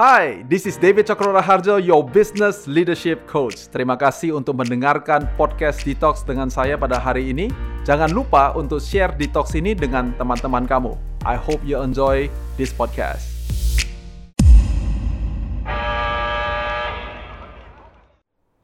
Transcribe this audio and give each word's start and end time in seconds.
Hai, 0.00 0.48
this 0.48 0.64
is 0.64 0.80
David 0.80 1.04
Cokro 1.04 1.36
Harjo, 1.44 1.76
your 1.76 2.00
business 2.00 2.64
leadership 2.64 3.20
coach. 3.28 3.68
Terima 3.68 4.00
kasih 4.00 4.32
untuk 4.32 4.56
mendengarkan 4.56 5.28
podcast 5.36 5.84
Detox 5.84 6.24
dengan 6.24 6.48
saya 6.48 6.80
pada 6.80 6.96
hari 6.96 7.28
ini. 7.28 7.52
Jangan 7.84 8.08
lupa 8.08 8.56
untuk 8.56 8.80
share 8.80 9.12
Detox 9.12 9.52
ini 9.52 9.76
dengan 9.76 10.16
teman-teman 10.16 10.64
kamu. 10.64 10.96
I 11.28 11.36
hope 11.36 11.60
you 11.68 11.76
enjoy 11.84 12.32
this 12.56 12.72
podcast. 12.72 13.28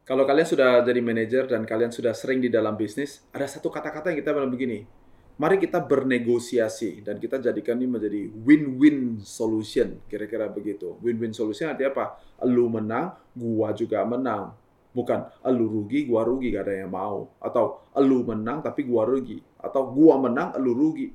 Kalau 0.09 0.25
kalian 0.25 0.48
sudah 0.48 0.80
jadi 0.80 1.05
manajer 1.05 1.53
dan 1.53 1.68
kalian 1.68 1.93
sudah 1.93 2.16
sering 2.16 2.41
di 2.41 2.48
dalam 2.48 2.80
bisnis, 2.80 3.21
ada 3.37 3.45
satu 3.45 3.68
kata-kata 3.68 4.09
yang 4.09 4.25
kita 4.25 4.32
bilang 4.32 4.48
begini. 4.48 4.89
Mari 5.37 5.61
kita 5.61 5.84
bernegosiasi 5.84 7.05
dan 7.05 7.21
kita 7.21 7.36
jadikan 7.36 7.77
ini 7.77 7.85
menjadi 7.85 8.32
win-win 8.41 9.21
solution, 9.21 10.00
kira-kira 10.09 10.49
begitu. 10.49 10.96
Win-win 11.04 11.36
solution 11.36 11.68
artinya 11.68 11.93
apa? 11.93 12.07
Lu 12.49 12.72
menang, 12.72 13.12
gua 13.36 13.76
juga 13.76 14.00
menang. 14.09 14.57
Bukan 14.96 15.29
lu 15.53 15.68
rugi, 15.68 16.09
gua 16.09 16.25
rugi, 16.25 16.57
gak 16.57 16.64
ada 16.64 16.75
yang 16.81 16.89
mau. 16.89 17.29
Atau 17.36 17.85
lu 18.00 18.25
menang 18.25 18.64
tapi 18.64 18.89
gua 18.89 19.04
rugi. 19.04 19.36
Atau 19.61 19.93
gua 19.93 20.17
menang, 20.17 20.57
lu 20.57 20.72
rugi. 20.72 21.12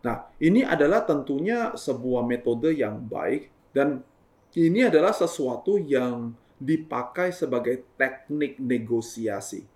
Nah, 0.00 0.32
ini 0.40 0.64
adalah 0.64 1.04
tentunya 1.04 1.76
sebuah 1.76 2.24
metode 2.24 2.72
yang 2.72 3.04
baik 3.04 3.52
dan 3.76 4.00
ini 4.56 4.88
adalah 4.88 5.12
sesuatu 5.12 5.76
yang 5.76 6.32
dipakai 6.56 7.36
sebagai 7.36 7.84
teknik 8.00 8.56
negosiasi. 8.56 9.71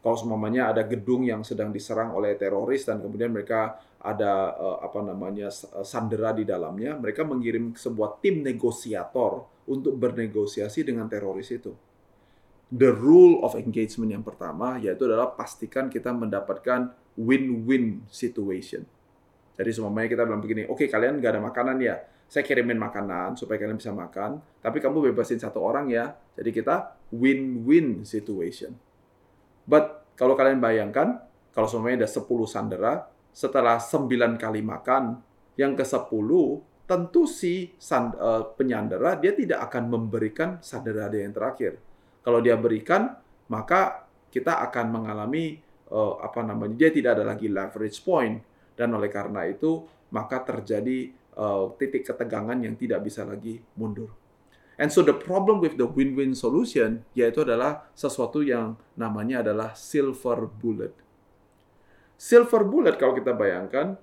Kalau 0.00 0.16
semuanya 0.16 0.72
ada 0.72 0.80
gedung 0.88 1.28
yang 1.28 1.44
sedang 1.44 1.68
diserang 1.68 2.16
oleh 2.16 2.32
teroris 2.32 2.88
dan 2.88 3.04
kemudian 3.04 3.36
mereka 3.36 3.76
ada 4.00 4.56
uh, 4.56 4.78
apa 4.80 5.04
namanya 5.04 5.52
sandera 5.84 6.32
di 6.32 6.48
dalamnya, 6.48 6.96
mereka 6.96 7.20
mengirim 7.20 7.76
sebuah 7.76 8.16
tim 8.24 8.40
negosiator 8.40 9.44
untuk 9.68 10.00
bernegosiasi 10.00 10.88
dengan 10.88 11.04
teroris 11.04 11.52
itu. 11.52 11.76
The 12.72 12.88
rule 12.88 13.44
of 13.44 13.52
engagement 13.58 14.14
yang 14.14 14.24
pertama 14.24 14.80
yaitu 14.80 15.04
adalah 15.04 15.36
pastikan 15.36 15.92
kita 15.92 16.16
mendapatkan 16.16 16.96
win-win 17.20 18.00
situation. 18.08 18.88
Jadi 19.60 19.70
semuanya 19.76 20.08
kita 20.08 20.24
bilang 20.24 20.40
begini, 20.40 20.64
oke 20.64 20.80
okay, 20.80 20.88
kalian 20.88 21.20
nggak 21.20 21.36
ada 21.36 21.42
makanan 21.44 21.76
ya, 21.84 22.00
saya 22.30 22.46
kirimin 22.46 22.80
makanan 22.80 23.36
supaya 23.36 23.60
kalian 23.60 23.76
bisa 23.76 23.92
makan, 23.92 24.40
tapi 24.64 24.80
kamu 24.80 25.12
bebasin 25.12 25.36
satu 25.36 25.60
orang 25.60 25.92
ya. 25.92 26.16
Jadi 26.38 26.56
kita 26.56 26.96
win-win 27.12 28.06
situation. 28.06 28.72
But 29.70 30.02
kalau 30.18 30.34
kalian 30.34 30.58
bayangkan, 30.58 31.22
kalau 31.54 31.70
semuanya 31.70 32.02
ada 32.02 32.10
10 32.10 32.26
sandera, 32.50 33.06
setelah 33.30 33.78
9 33.78 34.34
kali 34.34 34.66
makan, 34.66 35.22
yang 35.54 35.78
ke-10 35.78 36.30
tentu 36.90 37.22
si 37.30 37.70
sand, 37.78 38.18
uh, 38.18 38.50
penyandera 38.58 39.14
dia 39.14 39.30
tidak 39.30 39.70
akan 39.70 39.94
memberikan 39.94 40.58
sandera 40.58 41.06
dia 41.06 41.22
yang 41.22 41.30
terakhir. 41.30 41.78
Kalau 42.26 42.42
dia 42.42 42.58
berikan, 42.58 43.14
maka 43.46 44.10
kita 44.34 44.58
akan 44.66 44.90
mengalami 44.90 45.62
uh, 45.94 46.18
apa 46.18 46.42
namanya? 46.42 46.74
Dia 46.74 46.90
tidak 46.90 47.22
ada 47.22 47.24
lagi 47.30 47.46
leverage 47.46 48.02
point 48.02 48.42
dan 48.74 48.90
oleh 48.90 49.06
karena 49.06 49.46
itu 49.46 49.86
maka 50.10 50.42
terjadi 50.42 51.14
uh, 51.38 51.70
titik 51.78 52.02
ketegangan 52.02 52.58
yang 52.58 52.74
tidak 52.74 53.06
bisa 53.06 53.22
lagi 53.22 53.62
mundur. 53.78 54.19
And 54.80 54.88
so 54.88 55.04
the 55.04 55.12
problem 55.12 55.60
with 55.60 55.76
the 55.76 55.84
win-win 55.84 56.32
solution 56.32 57.04
yaitu 57.12 57.44
adalah 57.44 57.92
sesuatu 57.92 58.40
yang 58.40 58.80
namanya 58.96 59.44
adalah 59.44 59.76
silver 59.76 60.48
bullet. 60.48 60.96
Silver 62.16 62.64
bullet 62.64 62.96
kalau 62.96 63.12
kita 63.12 63.36
bayangkan 63.36 64.00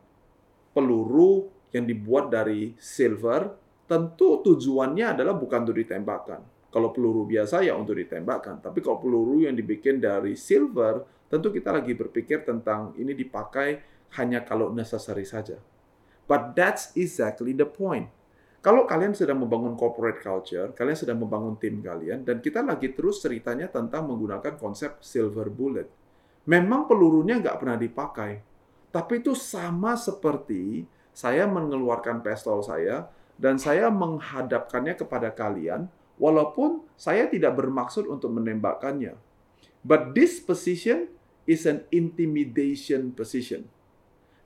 peluru 0.78 1.50
yang 1.74 1.90
dibuat 1.90 2.30
dari 2.30 2.78
silver 2.78 3.58
tentu 3.90 4.46
tujuannya 4.46 5.18
adalah 5.18 5.34
bukan 5.34 5.66
untuk 5.66 5.82
ditembakkan. 5.82 6.46
Kalau 6.70 6.94
peluru 6.94 7.26
biasa 7.26 7.66
ya 7.66 7.74
untuk 7.74 7.98
ditembakkan, 7.98 8.62
tapi 8.62 8.84
kalau 8.86 9.02
peluru 9.02 9.50
yang 9.50 9.58
dibikin 9.58 9.98
dari 9.98 10.38
silver 10.38 11.02
tentu 11.26 11.50
kita 11.50 11.74
lagi 11.74 11.98
berpikir 11.98 12.46
tentang 12.46 12.94
ini 13.02 13.18
dipakai 13.18 13.82
hanya 14.20 14.46
kalau 14.46 14.70
necessary 14.70 15.26
saja. 15.26 15.58
But 16.28 16.54
that's 16.54 16.94
exactly 16.94 17.56
the 17.56 17.66
point. 17.66 18.12
Kalau 18.58 18.90
kalian 18.90 19.14
sedang 19.14 19.38
membangun 19.38 19.78
corporate 19.78 20.20
culture, 20.20 20.74
kalian 20.74 20.98
sedang 20.98 21.22
membangun 21.22 21.56
tim 21.62 21.78
kalian, 21.80 22.26
dan 22.26 22.42
kita 22.42 22.66
lagi 22.66 22.92
terus 22.92 23.22
ceritanya 23.22 23.70
tentang 23.70 24.10
menggunakan 24.10 24.58
konsep 24.58 24.98
silver 25.00 25.48
bullet. 25.54 25.88
Memang 26.50 26.90
pelurunya 26.90 27.38
nggak 27.38 27.58
pernah 27.62 27.78
dipakai, 27.78 28.42
tapi 28.90 29.22
itu 29.22 29.38
sama 29.38 29.94
seperti 29.94 30.90
saya 31.14 31.46
mengeluarkan 31.46 32.26
pistol 32.26 32.66
saya 32.66 33.06
dan 33.38 33.62
saya 33.62 33.94
menghadapkannya 33.94 34.98
kepada 34.98 35.30
kalian, 35.30 35.86
walaupun 36.18 36.82
saya 36.98 37.30
tidak 37.30 37.62
bermaksud 37.62 38.10
untuk 38.10 38.34
menembakkannya. 38.34 39.14
But 39.86 40.18
this 40.18 40.42
position 40.42 41.14
is 41.46 41.70
an 41.70 41.86
intimidation 41.94 43.14
position. 43.14 43.70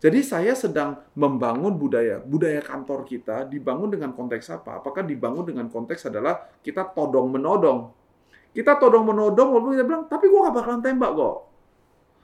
Jadi 0.02 0.26
saya 0.26 0.58
sedang 0.58 0.98
membangun 1.14 1.78
budaya. 1.78 2.18
Budaya 2.18 2.58
kantor 2.58 3.06
kita 3.06 3.46
dibangun 3.46 3.94
dengan 3.94 4.18
konteks 4.18 4.50
apa? 4.50 4.82
Apakah 4.82 5.06
dibangun 5.06 5.46
dengan 5.46 5.70
konteks 5.70 6.10
adalah 6.10 6.42
kita 6.66 6.90
todong 6.90 7.30
menodong? 7.30 7.94
Kita 8.50 8.82
todong 8.82 9.06
menodong 9.06 9.54
walaupun 9.54 9.78
kita 9.78 9.86
bilang, 9.86 10.04
tapi 10.10 10.26
gue 10.26 10.42
gak 10.42 10.56
bakalan 10.58 10.82
tembak 10.82 11.14
kok. 11.14 11.38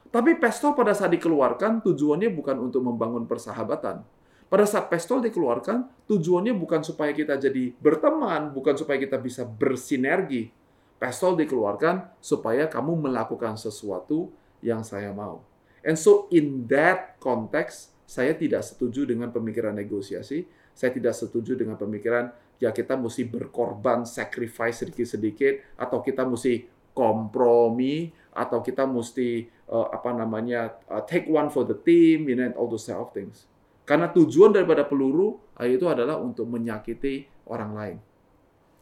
Tapi 0.09 0.41
pistol 0.41 0.73
pada 0.73 0.97
saat 0.97 1.13
dikeluarkan 1.13 1.85
tujuannya 1.85 2.33
bukan 2.33 2.57
untuk 2.57 2.81
membangun 2.81 3.29
persahabatan. 3.29 4.01
Pada 4.47 4.65
saat 4.65 4.89
pistol 4.89 5.21
dikeluarkan, 5.21 6.09
tujuannya 6.09 6.57
bukan 6.57 6.81
supaya 6.81 7.13
kita 7.13 7.37
jadi 7.37 7.77
berteman, 7.77 8.57
bukan 8.57 8.73
supaya 8.73 8.97
kita 8.97 9.21
bisa 9.21 9.45
bersinergi. 9.45 10.49
Pistol 10.97 11.37
dikeluarkan 11.37 12.17
supaya 12.17 12.65
kamu 12.65 13.05
melakukan 13.05 13.53
sesuatu 13.53 14.33
yang 14.65 14.81
saya 14.81 15.13
mau. 15.13 15.46
And 15.87 15.95
so 15.95 16.27
in 16.35 16.67
that 16.67 17.15
context, 17.23 17.95
saya 18.03 18.35
tidak 18.35 18.67
setuju 18.67 19.07
dengan 19.07 19.31
pemikiran 19.31 19.71
negosiasi. 19.71 20.43
Saya 20.75 20.91
tidak 20.91 21.15
setuju 21.15 21.55
dengan 21.55 21.79
pemikiran 21.79 22.29
ya 22.59 22.75
kita 22.75 22.97
mesti 22.97 23.23
berkorban, 23.25 24.03
sacrifice 24.03 24.83
sedikit-sedikit, 24.85 25.79
atau 25.79 26.03
kita 26.03 26.25
mesti 26.25 26.65
kompromi, 26.91 28.09
atau 28.33 28.61
kita 28.61 28.89
mesti 28.89 29.45
uh, 29.69 29.89
apa 29.93 30.13
namanya 30.13 30.77
uh, 30.89 31.01
take 31.05 31.29
one 31.29 31.49
for 31.53 31.65
the 31.65 31.77
team, 31.85 32.25
you 32.25 32.35
know, 32.37 32.45
and 32.45 32.57
all 32.57 32.69
those 32.69 32.85
type 32.85 32.97
of 32.97 33.13
things. 33.13 33.45
Karena 33.87 34.11
tujuan 34.11 34.51
daripada 34.51 34.83
peluru 34.83 35.37
uh, 35.55 35.67
itu 35.69 35.85
adalah 35.85 36.17
untuk 36.19 36.49
menyakiti 36.49 37.29
orang 37.47 37.71
lain. 37.73 37.97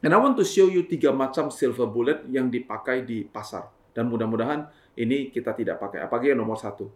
And 0.03 0.11
I 0.13 0.19
want 0.21 0.37
to 0.37 0.45
show 0.45 0.69
you 0.69 0.85
tiga 0.85 1.09
macam 1.11 1.49
silver 1.49 1.87
bullet 1.89 2.27
yang 2.29 2.47
dipakai 2.47 3.03
di 3.03 3.25
pasar. 3.25 3.67
Dan 3.95 4.11
mudah-mudahan 4.11 4.67
ini 4.95 5.31
kita 5.31 5.51
tidak 5.51 5.79
pakai. 5.79 6.03
Apalagi 6.07 6.31
yang 6.31 6.39
nomor 6.43 6.55
satu. 6.55 6.87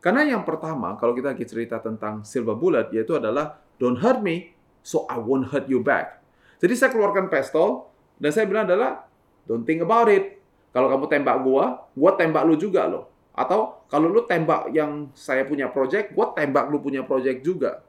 Karena 0.00 0.22
yang 0.22 0.44
pertama, 0.44 0.94
kalau 1.00 1.16
kita 1.16 1.34
cerita 1.42 1.80
tentang 1.80 2.22
silver 2.22 2.54
bullet, 2.54 2.92
yaitu 2.92 3.16
adalah 3.16 3.58
don't 3.80 3.98
hurt 3.98 4.20
me, 4.20 4.54
so 4.84 5.08
I 5.08 5.18
won't 5.18 5.50
hurt 5.50 5.66
you 5.66 5.82
back. 5.82 6.20
Jadi 6.62 6.72
saya 6.76 6.90
keluarkan 6.92 7.26
pistol, 7.32 7.90
dan 8.20 8.30
saya 8.30 8.46
bilang 8.46 8.68
adalah 8.68 9.08
don't 9.48 9.64
think 9.64 9.82
about 9.82 10.06
it. 10.12 10.38
Kalau 10.70 10.92
kamu 10.92 11.04
tembak 11.08 11.36
gua, 11.40 11.88
gua 11.96 12.10
tembak 12.14 12.44
lu 12.44 12.54
juga 12.60 12.84
loh. 12.84 13.08
Atau 13.32 13.84
kalau 13.88 14.12
lu 14.12 14.24
tembak 14.28 14.70
yang 14.76 15.10
saya 15.16 15.48
punya 15.48 15.72
project, 15.72 16.12
gua 16.12 16.36
tembak 16.36 16.68
lu 16.68 16.78
punya 16.78 17.02
project 17.02 17.40
juga. 17.40 17.80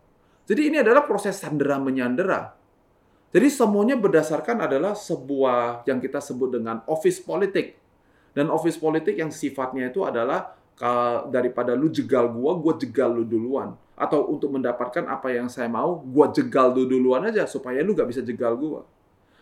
Jadi 0.48 0.72
ini 0.72 0.80
adalah 0.80 1.04
proses 1.04 1.36
sandera 1.36 1.76
menyandera. 1.76 2.56
Jadi 3.36 3.48
semuanya 3.52 4.00
berdasarkan 4.00 4.64
adalah 4.64 4.96
sebuah 4.96 5.84
yang 5.84 6.00
kita 6.00 6.24
sebut 6.24 6.56
dengan 6.56 6.80
office 6.88 7.20
politik 7.20 7.76
dan 8.38 8.54
office 8.54 8.78
politik 8.78 9.18
yang 9.18 9.34
sifatnya 9.34 9.90
itu 9.90 10.06
adalah 10.06 10.54
daripada 11.34 11.74
lu 11.74 11.90
jegal 11.90 12.30
gua, 12.30 12.54
gua 12.54 12.78
jegal 12.78 13.10
lu 13.10 13.26
duluan. 13.26 13.74
Atau 13.98 14.30
untuk 14.30 14.54
mendapatkan 14.54 15.10
apa 15.10 15.34
yang 15.34 15.50
saya 15.50 15.66
mau, 15.66 15.98
gua 16.06 16.30
jegal 16.30 16.70
lu 16.70 16.86
duluan 16.86 17.26
aja 17.26 17.50
supaya 17.50 17.82
lu 17.82 17.98
gak 17.98 18.14
bisa 18.14 18.22
jegal 18.22 18.54
gua. 18.54 18.86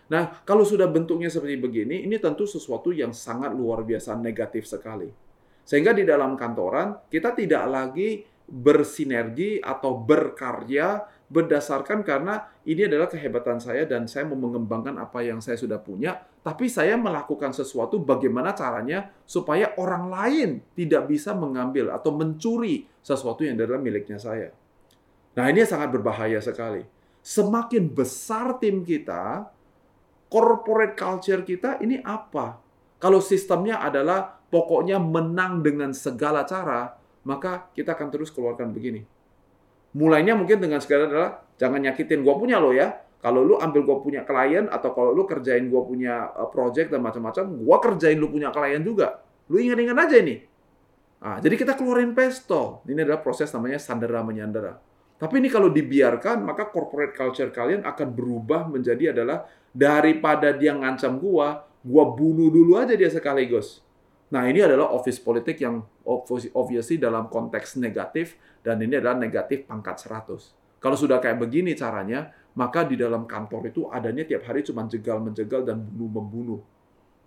Nah, 0.08 0.40
kalau 0.48 0.64
sudah 0.64 0.88
bentuknya 0.88 1.28
seperti 1.28 1.60
begini, 1.60 2.08
ini 2.08 2.16
tentu 2.24 2.48
sesuatu 2.48 2.96
yang 2.96 3.12
sangat 3.12 3.52
luar 3.52 3.84
biasa 3.84 4.16
negatif 4.16 4.64
sekali. 4.64 5.12
Sehingga 5.68 5.92
di 5.92 6.08
dalam 6.08 6.40
kantoran, 6.40 7.10
kita 7.12 7.36
tidak 7.36 7.68
lagi 7.68 8.24
bersinergi 8.48 9.60
atau 9.60 9.98
berkarya 10.00 11.04
berdasarkan 11.26 12.06
karena 12.06 12.46
ini 12.70 12.86
adalah 12.86 13.10
kehebatan 13.10 13.58
saya 13.58 13.90
dan 13.90 14.06
saya 14.06 14.30
mau 14.30 14.38
mengembangkan 14.38 14.94
apa 15.02 15.26
yang 15.26 15.42
saya 15.42 15.58
sudah 15.58 15.82
punya, 15.82 16.22
tapi 16.46 16.70
saya 16.70 16.94
melakukan 17.02 17.50
sesuatu 17.50 17.98
bagaimana 17.98 18.54
caranya 18.54 19.10
supaya 19.26 19.74
orang 19.82 20.14
lain 20.14 20.50
tidak 20.78 21.10
bisa 21.10 21.34
mengambil 21.34 21.90
atau 21.90 22.14
mencuri 22.14 22.86
sesuatu 23.02 23.42
yang 23.42 23.58
adalah 23.58 23.82
miliknya 23.82 24.22
saya. 24.22 24.54
Nah, 25.36 25.46
ini 25.50 25.66
sangat 25.66 25.90
berbahaya 25.92 26.38
sekali. 26.40 26.86
Semakin 27.26 27.90
besar 27.90 28.62
tim 28.62 28.86
kita, 28.86 29.50
corporate 30.30 30.94
culture 30.94 31.42
kita 31.42 31.82
ini 31.82 31.98
apa? 32.06 32.62
Kalau 33.02 33.18
sistemnya 33.18 33.82
adalah 33.82 34.38
pokoknya 34.54 35.02
menang 35.02 35.66
dengan 35.66 35.90
segala 35.90 36.46
cara, 36.46 36.94
maka 37.26 37.74
kita 37.74 37.98
akan 37.98 38.14
terus 38.14 38.30
keluarkan 38.30 38.70
begini 38.70 39.15
Mulainya 39.96 40.36
mungkin 40.36 40.60
dengan 40.60 40.84
segala 40.84 41.08
adalah 41.08 41.30
jangan 41.56 41.80
nyakitin 41.80 42.22
gua 42.22 42.36
punya 42.36 42.60
lo 42.60 42.76
ya. 42.76 43.00
Kalau 43.26 43.42
lu 43.42 43.58
ambil 43.58 43.82
gue 43.90 43.98
punya 44.06 44.22
klien 44.22 44.70
atau 44.70 44.94
kalau 44.94 45.10
lu 45.10 45.26
kerjain 45.26 45.66
gue 45.66 45.82
punya 45.82 46.30
uh, 46.30 46.46
project 46.46 46.94
dan 46.94 47.02
macam-macam, 47.02 47.58
gue 47.58 47.78
kerjain 47.82 48.22
lu 48.22 48.30
punya 48.30 48.54
klien 48.54 48.78
juga. 48.86 49.18
Lu 49.50 49.58
ingat-ingat 49.58 49.98
aja 49.98 50.16
ini. 50.22 50.46
Nah, 51.26 51.42
jadi 51.42 51.58
kita 51.58 51.74
keluarin 51.74 52.14
pesto. 52.14 52.86
Ini 52.86 53.02
adalah 53.02 53.26
proses 53.26 53.50
namanya 53.50 53.82
sandera 53.82 54.22
menyandera. 54.22 54.78
Tapi 55.16 55.42
ini 55.42 55.50
kalau 55.50 55.72
dibiarkan, 55.72 56.44
maka 56.44 56.68
corporate 56.70 57.16
culture 57.16 57.50
kalian 57.50 57.82
akan 57.88 58.08
berubah 58.14 58.68
menjadi 58.70 59.16
adalah 59.16 59.48
daripada 59.74 60.54
dia 60.54 60.76
ngancam 60.76 61.18
gua, 61.18 61.66
gua 61.82 62.04
bunuh 62.12 62.52
dulu 62.52 62.78
aja 62.78 62.94
dia 62.94 63.10
sekaligus. 63.10 63.82
Nah, 64.26 64.50
ini 64.50 64.64
adalah 64.64 64.90
office 64.90 65.22
politik 65.22 65.62
yang 65.62 65.86
obviously 66.58 66.98
dalam 66.98 67.30
konteks 67.30 67.78
negatif 67.78 68.40
dan 68.66 68.82
ini 68.82 68.98
adalah 68.98 69.20
negatif 69.20 69.70
pangkat 69.70 70.02
100. 70.02 70.82
Kalau 70.82 70.98
sudah 70.98 71.22
kayak 71.22 71.38
begini 71.38 71.78
caranya, 71.78 72.34
maka 72.58 72.86
di 72.86 72.98
dalam 72.98 73.30
kantor 73.30 73.70
itu 73.70 73.86
adanya 73.90 74.26
tiap 74.26 74.50
hari 74.50 74.66
cuma 74.66 74.86
jegal-menjegal 74.90 75.62
dan 75.66 75.78
bunuh-membunuh. 75.78 76.62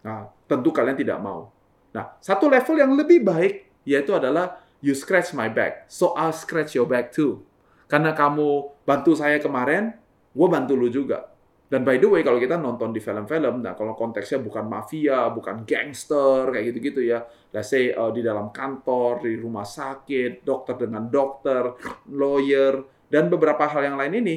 Nah, 0.02 0.30
tentu 0.50 0.74
kalian 0.74 0.98
tidak 0.98 1.18
mau. 1.22 1.54
Nah, 1.94 2.18
satu 2.18 2.50
level 2.50 2.76
yang 2.78 2.92
lebih 2.94 3.22
baik 3.22 3.66
yaitu 3.86 4.12
adalah 4.12 4.60
you 4.82 4.94
scratch 4.94 5.34
my 5.34 5.50
back, 5.50 5.86
so 5.90 6.14
I'll 6.18 6.34
scratch 6.34 6.74
your 6.74 6.86
back 6.86 7.10
too. 7.14 7.42
Karena 7.88 8.12
kamu 8.12 8.74
bantu 8.84 9.16
saya 9.16 9.40
kemarin, 9.40 9.96
gue 10.36 10.48
bantu 10.50 10.76
lu 10.76 10.92
juga. 10.92 11.30
Dan 11.68 11.84
by 11.84 12.00
the 12.00 12.08
way, 12.08 12.24
kalau 12.24 12.40
kita 12.40 12.56
nonton 12.56 12.96
di 12.96 13.00
film-film, 13.00 13.60
nah 13.60 13.76
kalau 13.76 13.92
konteksnya 13.92 14.40
bukan 14.40 14.64
mafia, 14.64 15.28
bukan 15.28 15.68
gangster, 15.68 16.48
kayak 16.48 16.72
gitu-gitu 16.72 17.04
ya. 17.04 17.20
Let's 17.52 17.68
say 17.68 17.92
uh, 17.92 18.08
di 18.08 18.24
dalam 18.24 18.48
kantor, 18.48 19.28
di 19.28 19.36
rumah 19.36 19.68
sakit, 19.68 20.48
dokter 20.48 20.80
dengan 20.80 21.12
dokter, 21.12 21.76
lawyer, 22.08 23.04
dan 23.12 23.28
beberapa 23.28 23.68
hal 23.68 23.84
yang 23.84 24.00
lain 24.00 24.16
ini, 24.16 24.36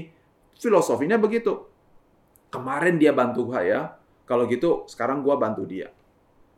filosofinya 0.59 1.15
begitu. 1.15 1.55
Kemarin 2.51 2.99
dia 2.99 3.15
bantu 3.15 3.47
saya, 3.55 3.95
kalau 4.27 4.43
gitu 4.51 4.83
sekarang 4.91 5.23
gue 5.23 5.35
bantu 5.39 5.63
dia. 5.63 5.87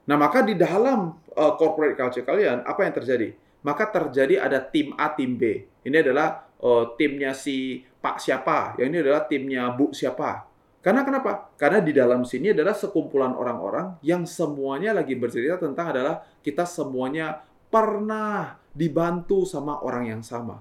Nah, 0.09 0.17
maka 0.17 0.41
di 0.41 0.57
dalam 0.57 1.21
uh, 1.37 1.53
corporate 1.53 1.93
culture 1.93 2.25
kalian, 2.25 2.65
apa 2.65 2.81
yang 2.81 2.97
terjadi? 2.97 3.29
Maka 3.61 3.93
terjadi 3.93 4.41
ada 4.41 4.57
tim 4.57 4.97
A, 4.97 5.13
tim 5.13 5.37
B. 5.37 5.69
Ini 5.85 6.01
adalah 6.01 6.49
uh, 6.65 6.97
timnya 6.97 7.37
si 7.37 7.77
Pak 7.79 8.17
siapa, 8.17 8.73
yang 8.81 8.89
ini 8.89 9.05
adalah 9.05 9.29
timnya 9.29 9.69
Bu 9.69 9.93
siapa. 9.93 10.49
Karena 10.83 11.07
kenapa? 11.07 11.55
Karena 11.55 11.79
di 11.79 11.95
dalam 11.95 12.27
sini 12.27 12.51
adalah 12.51 12.75
sekumpulan 12.75 13.31
orang-orang 13.31 14.03
yang 14.03 14.27
semuanya 14.27 14.91
lagi 14.91 15.15
bercerita 15.15 15.55
tentang 15.55 15.95
adalah 15.95 16.19
kita 16.43 16.67
semuanya 16.67 17.39
pernah 17.71 18.59
dibantu 18.75 19.47
sama 19.47 19.79
orang 19.79 20.11
yang 20.11 20.21
sama. 20.21 20.59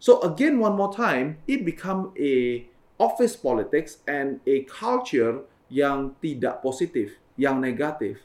So 0.00 0.24
again 0.24 0.56
one 0.56 0.80
more 0.80 0.88
time, 0.88 1.44
it 1.44 1.60
become 1.60 2.16
a 2.16 2.64
office 2.96 3.36
politics 3.36 4.00
and 4.08 4.40
a 4.48 4.64
culture 4.64 5.44
yang 5.68 6.16
tidak 6.24 6.64
positif, 6.64 7.20
yang 7.36 7.60
negatif. 7.60 8.24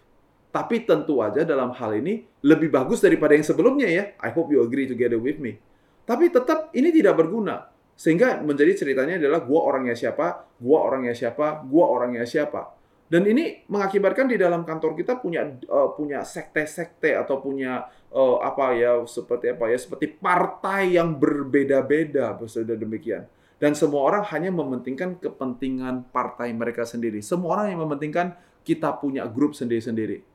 Tapi 0.56 0.88
tentu 0.88 1.20
aja 1.20 1.44
dalam 1.44 1.76
hal 1.76 2.00
ini 2.00 2.24
lebih 2.48 2.72
bagus 2.72 3.04
daripada 3.04 3.36
yang 3.36 3.44
sebelumnya 3.44 3.92
ya. 3.92 4.16
I 4.24 4.32
hope 4.32 4.56
you 4.56 4.64
agree 4.64 4.88
together 4.88 5.20
with 5.20 5.36
me. 5.36 5.60
Tapi 6.08 6.32
tetap 6.32 6.72
ini 6.72 6.96
tidak 6.96 7.20
berguna. 7.20 7.75
Sehingga 7.96 8.44
menjadi 8.44 8.86
ceritanya 8.86 9.16
adalah 9.16 9.44
gua 9.48 9.72
orangnya 9.72 9.96
siapa, 9.96 10.46
gua 10.60 10.92
orangnya 10.92 11.16
siapa, 11.16 11.64
gua 11.64 11.86
orangnya 11.88 12.28
siapa. 12.28 12.76
Dan 13.06 13.24
ini 13.30 13.64
mengakibatkan 13.70 14.26
di 14.26 14.36
dalam 14.36 14.66
kantor 14.66 14.98
kita 14.98 15.22
punya 15.22 15.46
uh, 15.70 15.94
punya 15.94 16.26
sekte-sekte 16.26 17.14
atau 17.14 17.38
punya 17.38 17.86
uh, 18.10 18.42
apa 18.42 18.74
ya 18.74 18.98
seperti 19.06 19.54
apa 19.54 19.70
ya 19.70 19.78
seperti 19.78 20.10
partai 20.10 20.98
yang 20.98 21.14
berbeda-beda 21.16 22.34
sudah 22.50 22.74
demikian. 22.74 23.30
Dan 23.56 23.72
semua 23.78 24.04
orang 24.04 24.26
hanya 24.36 24.52
mementingkan 24.52 25.16
kepentingan 25.22 26.12
partai 26.12 26.52
mereka 26.52 26.84
sendiri. 26.84 27.24
Semua 27.24 27.62
orang 27.62 27.72
yang 27.72 27.88
mementingkan 27.88 28.36
kita 28.68 29.00
punya 29.00 29.24
grup 29.30 29.56
sendiri-sendiri. 29.56 30.26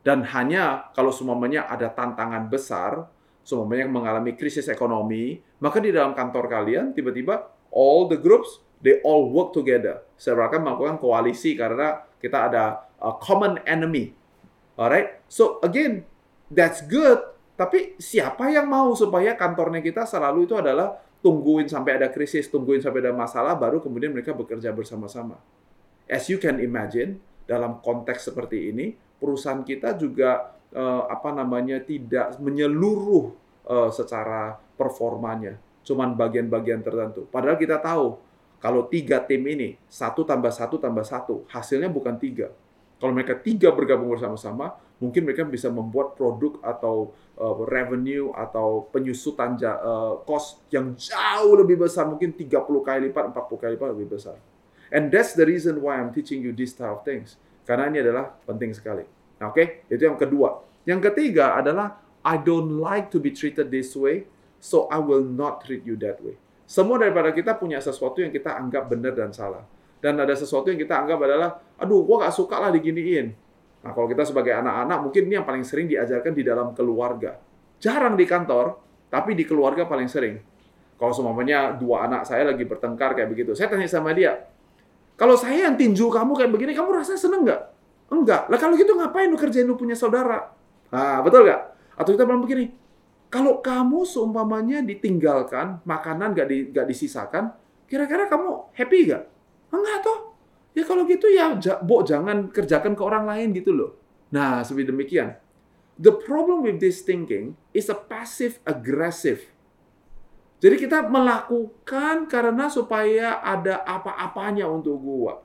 Dan 0.00 0.24
hanya 0.32 0.88
kalau 0.96 1.12
semuanya 1.12 1.68
ada 1.68 1.92
tantangan 1.92 2.48
besar, 2.48 3.04
yang 3.50 3.90
mengalami 3.90 4.38
krisis 4.38 4.70
ekonomi, 4.70 5.38
maka 5.62 5.82
di 5.82 5.90
dalam 5.90 6.14
kantor 6.14 6.46
kalian 6.46 6.94
tiba-tiba 6.94 7.50
all 7.74 8.06
the 8.06 8.18
groups 8.18 8.62
they 8.80 8.98
all 9.04 9.28
work 9.28 9.52
together. 9.52 10.02
Seakan 10.16 10.64
melakukan 10.64 10.96
koalisi 10.98 11.54
karena 11.56 12.04
kita 12.20 12.50
ada 12.50 12.64
a 13.00 13.16
common 13.20 13.60
enemy. 13.64 14.12
Alright? 14.76 15.24
So 15.28 15.60
again, 15.60 16.04
that's 16.48 16.84
good. 16.84 17.20
Tapi 17.56 18.00
siapa 18.00 18.48
yang 18.48 18.68
mau 18.68 18.96
supaya 18.96 19.36
kantornya 19.36 19.84
kita 19.84 20.08
selalu 20.08 20.48
itu 20.48 20.56
adalah 20.56 20.96
tungguin 21.20 21.68
sampai 21.68 22.00
ada 22.00 22.08
krisis, 22.08 22.48
tungguin 22.48 22.80
sampai 22.80 23.04
ada 23.04 23.12
masalah, 23.12 23.52
baru 23.52 23.84
kemudian 23.84 24.16
mereka 24.16 24.32
bekerja 24.32 24.72
bersama-sama. 24.72 25.36
As 26.08 26.32
you 26.32 26.40
can 26.40 26.56
imagine, 26.56 27.20
dalam 27.44 27.84
konteks 27.84 28.32
seperti 28.32 28.72
ini, 28.72 28.96
perusahaan 29.20 29.60
kita 29.60 29.92
juga 30.00 30.56
uh, 30.74 31.06
apa 31.10 31.34
namanya 31.34 31.82
tidak 31.82 32.38
menyeluruh 32.38 33.34
uh, 33.66 33.90
secara 33.90 34.58
performanya, 34.78 35.58
cuman 35.86 36.14
bagian-bagian 36.14 36.80
tertentu. 36.80 37.26
Padahal 37.28 37.58
kita 37.58 37.78
tahu 37.78 38.18
kalau 38.60 38.86
tiga 38.86 39.24
tim 39.24 39.40
ini 39.48 39.80
satu 39.88 40.22
tambah 40.22 40.52
satu 40.52 40.76
tambah 40.76 41.04
satu 41.04 41.48
hasilnya 41.48 41.88
bukan 41.88 42.20
tiga. 42.20 42.52
Kalau 43.00 43.16
mereka 43.16 43.32
tiga 43.32 43.72
bergabung 43.72 44.12
bersama-sama, 44.12 44.76
mungkin 45.00 45.24
mereka 45.24 45.48
bisa 45.48 45.72
membuat 45.72 46.12
produk 46.12 46.60
atau 46.60 47.16
uh, 47.40 47.64
revenue 47.64 48.28
atau 48.36 48.84
penyusutan 48.92 49.56
uh, 49.64 50.20
cost 50.28 50.60
yang 50.68 50.92
jauh 51.00 51.56
lebih 51.56 51.80
besar, 51.80 52.04
mungkin 52.04 52.36
30 52.36 52.52
kali 52.60 53.08
lipat, 53.08 53.32
40 53.32 53.56
kali 53.56 53.72
lipat 53.80 53.88
lebih 53.96 54.08
besar. 54.20 54.36
And 54.92 55.08
that's 55.08 55.32
the 55.32 55.48
reason 55.48 55.80
why 55.80 55.96
I'm 55.96 56.12
teaching 56.12 56.44
you 56.44 56.52
this 56.52 56.76
type 56.76 56.92
of 56.92 57.00
things. 57.00 57.40
Karena 57.64 57.88
ini 57.88 58.04
adalah 58.04 58.36
penting 58.44 58.76
sekali. 58.76 59.08
Oke, 59.40 59.56
okay? 59.56 59.66
itu 59.88 60.04
yang 60.04 60.20
kedua. 60.20 60.60
Yang 60.84 61.12
ketiga 61.12 61.56
adalah 61.56 61.96
I 62.20 62.36
don't 62.36 62.76
like 62.76 63.08
to 63.08 63.16
be 63.16 63.32
treated 63.32 63.72
this 63.72 63.96
way, 63.96 64.28
so 64.60 64.84
I 64.92 65.00
will 65.00 65.24
not 65.24 65.64
treat 65.64 65.88
you 65.88 65.96
that 66.04 66.20
way. 66.20 66.36
Semua 66.68 67.00
daripada 67.00 67.32
kita 67.32 67.56
punya 67.56 67.80
sesuatu 67.80 68.20
yang 68.20 68.28
kita 68.28 68.52
anggap 68.52 68.92
benar 68.92 69.16
dan 69.16 69.32
salah. 69.32 69.64
Dan 70.00 70.20
ada 70.20 70.36
sesuatu 70.36 70.68
yang 70.68 70.80
kita 70.80 70.92
anggap 70.92 71.18
adalah, 71.24 71.56
aduh, 71.80 72.04
gua 72.04 72.28
gak 72.28 72.36
suka 72.36 72.60
lah 72.60 72.70
diginiin. 72.72 73.32
Nah, 73.80 73.90
kalau 73.96 74.08
kita 74.12 74.28
sebagai 74.28 74.52
anak-anak, 74.52 75.08
mungkin 75.08 75.22
ini 75.28 75.34
yang 75.40 75.48
paling 75.48 75.64
sering 75.64 75.88
diajarkan 75.88 76.36
di 76.36 76.44
dalam 76.44 76.76
keluarga. 76.76 77.40
Jarang 77.80 78.20
di 78.20 78.28
kantor, 78.28 78.76
tapi 79.08 79.32
di 79.32 79.48
keluarga 79.48 79.88
paling 79.88 80.08
sering. 80.08 80.36
Kalau 81.00 81.16
semuanya 81.16 81.72
dua 81.72 82.04
anak 82.04 82.28
saya 82.28 82.52
lagi 82.52 82.68
bertengkar 82.68 83.16
kayak 83.16 83.32
begitu, 83.32 83.56
saya 83.56 83.72
tanya 83.72 83.88
sama 83.88 84.12
dia, 84.12 84.36
kalau 85.16 85.36
saya 85.36 85.68
yang 85.68 85.76
tinju 85.76 86.08
kamu 86.12 86.32
kayak 86.32 86.48
begini, 86.52 86.72
kamu 86.72 86.96
rasa 86.96 87.16
seneng 87.16 87.44
nggak? 87.44 87.79
Enggak. 88.10 88.50
Lah 88.50 88.58
kalau 88.58 88.74
gitu 88.74 88.92
ngapain 88.98 89.30
lu 89.30 89.38
kerjain 89.38 89.64
lu 89.64 89.78
punya 89.78 89.94
saudara? 89.94 90.50
Nah, 90.90 91.22
betul 91.22 91.46
nggak? 91.46 91.60
Atau 91.94 92.18
kita 92.18 92.26
bilang 92.26 92.42
begini, 92.42 92.74
kalau 93.30 93.62
kamu 93.62 94.02
seumpamanya 94.02 94.82
ditinggalkan, 94.82 95.78
makanan 95.86 96.34
nggak 96.34 96.48
di, 96.50 96.58
gak 96.74 96.86
disisakan, 96.90 97.54
kira-kira 97.86 98.26
kamu 98.26 98.74
happy 98.74 98.98
nggak? 99.06 99.24
Enggak 99.70 99.98
toh. 100.02 100.18
Ya 100.74 100.82
kalau 100.82 101.06
gitu 101.06 101.30
ya, 101.30 101.54
bo 101.82 102.02
jangan 102.02 102.50
kerjakan 102.50 102.98
ke 102.98 103.02
orang 103.02 103.26
lain 103.26 103.54
gitu 103.54 103.70
loh. 103.70 103.90
Nah, 104.34 104.62
seperti 104.66 104.90
demikian. 104.90 105.38
The 106.00 106.14
problem 106.14 106.66
with 106.66 106.82
this 106.82 107.02
thinking 107.02 107.54
is 107.70 107.86
a 107.90 107.98
passive 107.98 108.58
aggressive. 108.66 109.46
Jadi 110.60 110.76
kita 110.76 111.08
melakukan 111.08 112.28
karena 112.28 112.68
supaya 112.68 113.40
ada 113.40 113.80
apa-apanya 113.84 114.68
untuk 114.68 115.00
gua. 115.00 115.40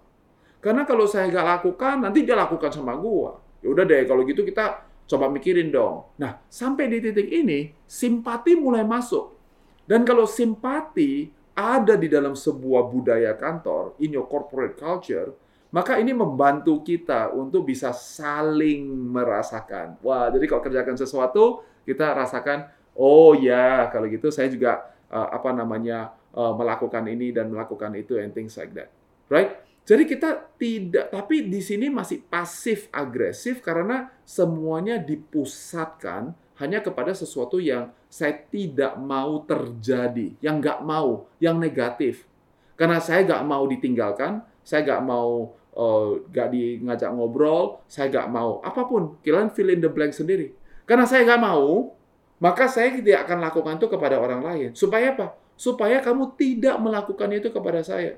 Karena 0.66 0.82
kalau 0.82 1.06
saya 1.06 1.30
nggak 1.30 1.46
lakukan, 1.46 2.02
nanti 2.02 2.26
dia 2.26 2.34
lakukan 2.34 2.74
sama 2.74 2.98
gua. 2.98 3.38
Ya 3.62 3.70
udah 3.70 3.86
deh, 3.86 4.02
kalau 4.10 4.26
gitu 4.26 4.42
kita 4.42 4.82
coba 5.06 5.30
mikirin 5.30 5.70
dong. 5.70 6.10
Nah, 6.18 6.42
sampai 6.50 6.90
di 6.90 7.06
titik 7.06 7.30
ini, 7.30 7.70
simpati 7.86 8.58
mulai 8.58 8.82
masuk. 8.82 9.38
Dan 9.86 10.02
kalau 10.02 10.26
simpati 10.26 11.30
ada 11.54 11.94
di 11.94 12.10
dalam 12.10 12.34
sebuah 12.34 12.90
budaya 12.90 13.38
kantor, 13.38 13.94
in 14.02 14.18
your 14.18 14.26
corporate 14.26 14.74
culture, 14.74 15.38
maka 15.70 16.02
ini 16.02 16.18
membantu 16.18 16.82
kita 16.82 17.30
untuk 17.30 17.70
bisa 17.70 17.94
saling 17.94 18.90
merasakan. 18.90 20.02
Wah, 20.02 20.34
jadi 20.34 20.50
kalau 20.50 20.66
kerjakan 20.66 20.98
sesuatu, 20.98 21.62
kita 21.86 22.10
rasakan, 22.18 22.74
oh 22.98 23.38
ya, 23.38 23.86
kalau 23.94 24.10
gitu 24.10 24.34
saya 24.34 24.50
juga 24.50 24.82
uh, 25.14 25.30
apa 25.30 25.54
namanya 25.54 26.10
uh, 26.34 26.58
melakukan 26.58 27.06
ini 27.06 27.30
dan 27.30 27.54
melakukan 27.54 27.94
itu 27.94 28.18
and 28.18 28.34
things 28.34 28.58
like 28.58 28.74
that. 28.74 28.90
Right? 29.30 29.65
Jadi 29.86 30.04
kita 30.10 30.50
tidak, 30.58 31.14
tapi 31.14 31.46
di 31.46 31.62
sini 31.62 31.94
masih 31.94 32.26
pasif 32.26 32.90
agresif 32.90 33.62
karena 33.62 34.10
semuanya 34.26 34.98
dipusatkan 34.98 36.34
hanya 36.58 36.82
kepada 36.82 37.14
sesuatu 37.14 37.62
yang 37.62 37.94
saya 38.10 38.34
tidak 38.50 38.98
mau 38.98 39.46
terjadi, 39.46 40.34
yang 40.42 40.58
nggak 40.58 40.82
mau, 40.82 41.30
yang 41.38 41.62
negatif. 41.62 42.26
Karena 42.74 42.98
saya 42.98 43.22
nggak 43.30 43.46
mau 43.46 43.64
ditinggalkan, 43.70 44.42
saya 44.66 44.82
nggak 44.90 45.04
mau 45.06 45.54
uh, 45.78 46.18
nggak 46.34 46.48
di 46.50 46.82
ngajak 46.82 47.12
ngobrol, 47.14 47.86
saya 47.86 48.10
nggak 48.10 48.28
mau 48.34 48.66
apa 48.66 48.82
pun. 48.90 49.22
Kalian 49.22 49.54
fill 49.54 49.70
in 49.70 49.86
the 49.86 49.92
blank 49.92 50.18
sendiri. 50.18 50.50
Karena 50.90 51.06
saya 51.06 51.30
nggak 51.30 51.44
mau, 51.46 51.94
maka 52.42 52.66
saya 52.66 52.90
tidak 52.90 53.30
akan 53.30 53.38
lakukan 53.38 53.78
itu 53.78 53.88
kepada 53.92 54.18
orang 54.18 54.42
lain. 54.42 54.70
Supaya 54.74 55.14
apa? 55.14 55.38
Supaya 55.54 56.02
kamu 56.02 56.34
tidak 56.34 56.82
melakukan 56.82 57.30
itu 57.38 57.54
kepada 57.54 57.86
saya. 57.86 58.18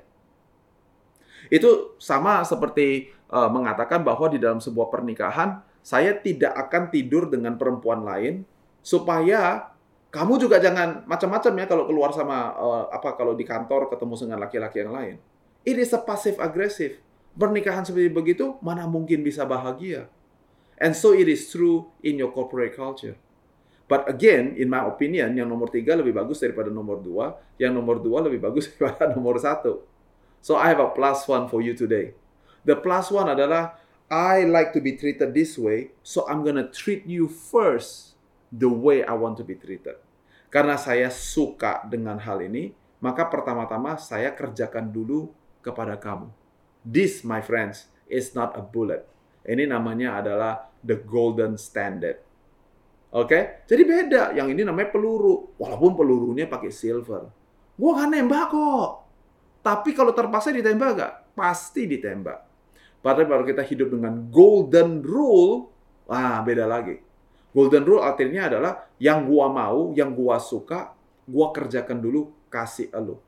Itu 1.48 1.96
sama 2.00 2.44
seperti 2.44 3.12
uh, 3.32 3.48
mengatakan 3.48 4.04
bahwa 4.04 4.28
di 4.28 4.40
dalam 4.40 4.60
sebuah 4.60 4.88
pernikahan 4.92 5.60
saya 5.84 6.12
tidak 6.16 6.52
akan 6.68 6.92
tidur 6.92 7.32
dengan 7.32 7.56
perempuan 7.56 8.04
lain 8.04 8.44
supaya 8.84 9.72
kamu 10.08 10.40
juga 10.40 10.56
jangan 10.56 11.04
macam-macam 11.04 11.52
ya 11.52 11.66
kalau 11.68 11.84
keluar 11.84 12.10
sama 12.16 12.56
uh, 12.56 12.84
apa 12.88 13.12
kalau 13.16 13.36
di 13.36 13.44
kantor 13.44 13.92
ketemu 13.92 14.14
dengan 14.16 14.38
laki-laki 14.40 14.76
yang 14.80 14.92
lain. 14.92 15.16
Passive 16.04 16.40
aggressive. 16.40 16.96
Pernikahan 17.36 17.84
seperti 17.84 18.08
begitu 18.08 18.56
mana 18.64 18.88
mungkin 18.88 19.20
bisa 19.20 19.44
bahagia. 19.44 20.08
And 20.80 20.96
so 20.96 21.12
it 21.12 21.28
is 21.28 21.50
true 21.52 21.92
in 22.00 22.16
your 22.16 22.32
corporate 22.32 22.72
culture. 22.72 23.18
But 23.88 24.04
again, 24.04 24.56
in 24.60 24.68
my 24.68 24.84
opinion, 24.84 25.32
yang 25.32 25.48
nomor 25.48 25.72
tiga 25.72 25.96
lebih 25.96 26.12
bagus 26.12 26.44
daripada 26.44 26.68
nomor 26.68 27.00
dua, 27.00 27.40
yang 27.56 27.72
nomor 27.72 28.00
dua 28.00 28.20
lebih 28.24 28.40
bagus 28.44 28.68
daripada 28.70 29.12
nomor 29.12 29.40
satu. 29.40 29.80
So 30.40 30.56
I 30.56 30.70
have 30.70 30.80
a 30.80 30.90
plus 30.90 31.26
one 31.26 31.50
for 31.50 31.60
you 31.60 31.74
today. 31.74 32.14
The 32.64 32.76
plus 32.78 33.10
one 33.10 33.28
adalah 33.30 33.78
I 34.08 34.48
like 34.48 34.72
to 34.72 34.80
be 34.80 34.96
treated 34.96 35.36
this 35.36 35.60
way, 35.60 35.92
so 36.00 36.24
I'm 36.24 36.40
gonna 36.40 36.64
treat 36.64 37.04
you 37.04 37.28
first 37.28 38.16
the 38.48 38.72
way 38.72 39.04
I 39.04 39.12
want 39.12 39.36
to 39.40 39.44
be 39.44 39.52
treated. 39.52 40.00
Karena 40.48 40.80
saya 40.80 41.12
suka 41.12 41.84
dengan 41.84 42.16
hal 42.24 42.40
ini, 42.40 42.72
maka 43.04 43.28
pertama-tama 43.28 44.00
saya 44.00 44.32
kerjakan 44.32 44.88
dulu 44.88 45.28
kepada 45.60 46.00
kamu. 46.00 46.32
This, 46.80 47.20
my 47.20 47.44
friends, 47.44 47.92
is 48.08 48.32
not 48.32 48.56
a 48.56 48.64
bullet. 48.64 49.04
Ini 49.44 49.68
namanya 49.68 50.24
adalah 50.24 50.72
the 50.80 50.96
golden 50.96 51.60
standard. 51.60 52.24
Oke, 53.12 53.28
okay? 53.28 53.42
jadi 53.68 53.82
beda. 53.84 54.22
Yang 54.36 54.48
ini 54.56 54.62
namanya 54.64 54.92
peluru. 54.92 55.56
Walaupun 55.56 55.96
pelurunya 55.96 56.48
pakai 56.48 56.72
silver. 56.72 57.28
Gua 57.76 57.90
nggak 57.96 58.08
nembak 58.12 58.44
kok. 58.52 59.07
Tapi 59.60 59.92
kalau 59.92 60.14
terpaksa 60.14 60.54
ditembak 60.54 60.90
gak? 60.96 61.12
Pasti 61.34 61.84
ditembak. 61.84 62.46
Padahal 62.98 63.30
baru 63.30 63.44
kita 63.46 63.62
hidup 63.62 63.94
dengan 63.94 64.26
golden 64.30 65.02
rule, 65.04 65.70
wah 66.10 66.42
beda 66.42 66.66
lagi. 66.66 66.98
Golden 67.54 67.84
rule 67.86 68.02
artinya 68.02 68.50
adalah 68.50 68.72
yang 68.98 69.24
gua 69.26 69.46
mau, 69.50 69.94
yang 69.94 70.12
gua 70.12 70.42
suka, 70.42 70.94
gua 71.24 71.54
kerjakan 71.54 72.02
dulu, 72.02 72.30
kasih 72.50 72.90
elu. 72.90 73.18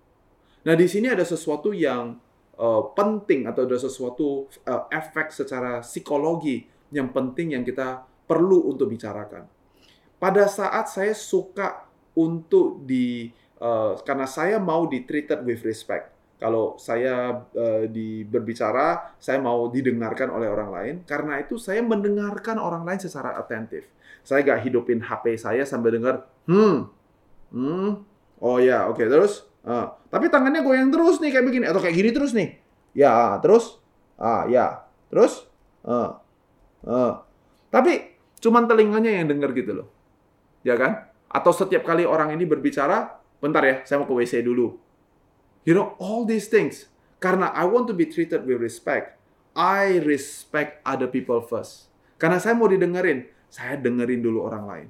Nah 0.67 0.75
di 0.77 0.87
sini 0.91 1.09
ada 1.09 1.23
sesuatu 1.23 1.71
yang 1.71 2.19
uh, 2.59 2.83
penting 2.93 3.47
atau 3.49 3.65
ada 3.65 3.79
sesuatu 3.79 4.51
uh, 4.67 4.85
efek 4.91 5.33
secara 5.33 5.81
psikologi 5.81 6.67
yang 6.91 7.15
penting 7.15 7.55
yang 7.55 7.63
kita 7.63 8.05
perlu 8.27 8.69
untuk 8.69 8.91
bicarakan 8.91 9.47
pada 10.21 10.45
saat 10.45 10.93
saya 10.93 11.17
suka 11.17 11.89
untuk 12.13 12.85
di 12.85 13.33
uh, 13.59 13.97
karena 14.05 14.29
saya 14.29 14.61
mau 14.61 14.85
di 14.85 15.09
treated 15.09 15.41
with 15.43 15.65
respect. 15.65 16.13
Kalau 16.41 16.81
saya 16.81 17.45
uh, 17.53 17.85
di 17.85 18.25
berbicara, 18.25 19.15
saya 19.21 19.37
mau 19.39 19.69
didengarkan 19.69 20.33
oleh 20.33 20.49
orang 20.49 20.71
lain. 20.73 20.95
Karena 21.05 21.37
itu 21.37 21.61
saya 21.61 21.85
mendengarkan 21.85 22.57
orang 22.57 22.89
lain 22.89 22.97
secara 22.97 23.37
atentif. 23.37 23.85
Saya 24.25 24.41
gak 24.41 24.65
hidupin 24.65 25.05
HP 25.05 25.37
saya 25.37 25.69
sambil 25.69 25.97
dengar, 25.97 26.25
hmm, 26.49 26.89
hmm, 27.53 27.91
oh 28.41 28.59
ya, 28.61 28.89
oke 28.89 29.01
okay, 29.01 29.07
terus. 29.09 29.45
Uh, 29.61 29.93
tapi 30.09 30.33
tangannya 30.33 30.65
goyang 30.65 30.89
terus 30.89 31.21
nih 31.21 31.37
kayak 31.37 31.45
begini 31.45 31.65
atau 31.69 31.81
kayak 31.85 31.97
gini 31.97 32.11
terus 32.13 32.33
nih. 32.33 32.57
Ya, 32.97 33.37
terus, 33.45 33.77
ah 34.17 34.49
ya, 34.49 34.89
terus, 35.13 35.45
uh, 35.85 36.17
uh. 36.85 37.13
Tapi 37.69 38.17
cuman 38.41 38.65
telinganya 38.65 39.21
yang 39.21 39.29
dengar 39.29 39.53
gitu 39.53 39.77
loh 39.77 40.01
ya 40.67 40.77
kan? 40.77 41.09
Atau 41.31 41.55
setiap 41.55 41.87
kali 41.87 42.03
orang 42.03 42.35
ini 42.35 42.45
berbicara, 42.45 43.21
bentar 43.39 43.63
ya, 43.63 43.77
saya 43.87 44.03
mau 44.03 44.09
ke 44.09 44.15
WC 44.15 44.43
dulu. 44.43 44.77
You 45.65 45.77
know, 45.77 45.97
all 46.01 46.25
these 46.25 46.49
things. 46.49 46.89
Karena 47.21 47.53
I 47.53 47.69
want 47.69 47.85
to 47.93 47.95
be 47.97 48.09
treated 48.09 48.49
with 48.49 48.61
respect. 48.61 49.21
I 49.53 50.01
respect 50.01 50.81
other 50.89 51.11
people 51.11 51.45
first. 51.45 51.93
Karena 52.17 52.41
saya 52.41 52.57
mau 52.57 52.69
didengerin, 52.69 53.29
saya 53.53 53.77
dengerin 53.77 54.25
dulu 54.25 54.49
orang 54.49 54.65
lain. 54.65 54.89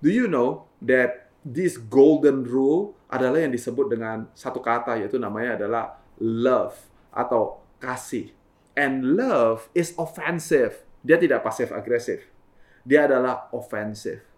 Do 0.00 0.08
you 0.08 0.28
know 0.28 0.70
that 0.80 1.28
this 1.44 1.76
golden 1.76 2.48
rule 2.48 2.96
adalah 3.12 3.44
yang 3.44 3.52
disebut 3.52 3.92
dengan 3.92 4.32
satu 4.32 4.64
kata, 4.64 4.96
yaitu 4.96 5.20
namanya 5.20 5.60
adalah 5.60 6.00
love 6.16 6.88
atau 7.12 7.60
kasih. 7.76 8.32
And 8.72 9.20
love 9.20 9.68
is 9.76 9.92
offensive. 10.00 10.88
Dia 11.04 11.20
tidak 11.20 11.44
pasif 11.44 11.68
agresif. 11.68 12.24
Dia 12.88 13.04
adalah 13.04 13.52
offensive 13.52 14.31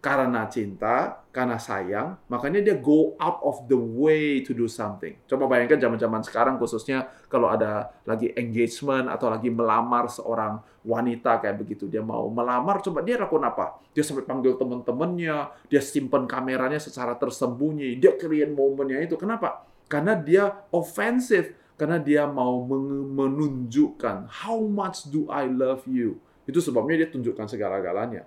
karena 0.00 0.48
cinta, 0.48 1.20
karena 1.28 1.60
sayang, 1.60 2.16
makanya 2.24 2.64
dia 2.64 2.76
go 2.80 3.12
out 3.20 3.36
of 3.44 3.68
the 3.68 3.76
way 3.76 4.40
to 4.40 4.56
do 4.56 4.64
something. 4.64 5.12
Coba 5.28 5.44
bayangkan 5.44 5.76
zaman-zaman 5.76 6.24
sekarang 6.24 6.56
khususnya 6.56 7.04
kalau 7.28 7.52
ada 7.52 7.92
lagi 8.08 8.32
engagement 8.32 9.12
atau 9.12 9.28
lagi 9.28 9.52
melamar 9.52 10.08
seorang 10.08 10.64
wanita 10.80 11.44
kayak 11.44 11.60
begitu, 11.60 11.84
dia 11.84 12.00
mau 12.00 12.32
melamar, 12.32 12.80
coba 12.80 13.04
dia 13.04 13.20
lakukan 13.20 13.44
apa? 13.44 13.76
Dia 13.92 14.00
sampai 14.00 14.24
panggil 14.24 14.56
teman-temannya, 14.56 15.68
dia 15.68 15.84
simpan 15.84 16.24
kameranya 16.24 16.80
secara 16.80 17.12
tersembunyi, 17.20 18.00
dia 18.00 18.16
create 18.16 18.48
momennya 18.48 19.04
itu. 19.04 19.20
Kenapa? 19.20 19.68
Karena 19.84 20.16
dia 20.16 20.64
offensive, 20.72 21.52
karena 21.76 22.00
dia 22.00 22.24
mau 22.24 22.64
menunjukkan 22.64 24.32
how 24.44 24.56
much 24.64 25.12
do 25.12 25.28
I 25.28 25.44
love 25.44 25.84
you. 25.84 26.24
Itu 26.48 26.64
sebabnya 26.64 27.04
dia 27.04 27.08
tunjukkan 27.12 27.46
segala-galanya. 27.52 28.24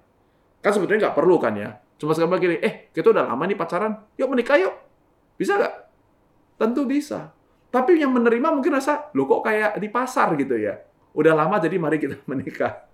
Kan 0.64 0.72
sebetulnya 0.72 1.12
nggak 1.12 1.18
perlu 1.20 1.36
kan 1.36 1.54
ya. 1.60 1.76
Cuma 2.00 2.16
sekarang 2.16 2.40
gini, 2.40 2.58
eh 2.64 2.88
kita 2.96 3.12
udah 3.12 3.28
lama 3.28 3.44
nih 3.44 3.60
pacaran, 3.60 4.00
yuk 4.16 4.32
menikah 4.32 4.56
yuk. 4.56 4.74
Bisa 5.36 5.60
nggak? 5.60 5.74
Tentu 6.56 6.88
bisa. 6.88 7.36
Tapi 7.68 8.00
yang 8.00 8.16
menerima 8.16 8.48
mungkin 8.54 8.72
rasa, 8.72 9.12
lo 9.12 9.28
kok 9.28 9.44
kayak 9.44 9.76
di 9.82 9.92
pasar 9.92 10.40
gitu 10.40 10.56
ya. 10.56 10.80
Udah 11.12 11.36
lama 11.36 11.60
jadi 11.60 11.76
mari 11.76 12.00
kita 12.00 12.24
menikah. 12.32 12.88